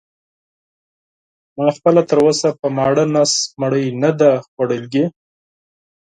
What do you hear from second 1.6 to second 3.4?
خپله تراوسه په ماړه نس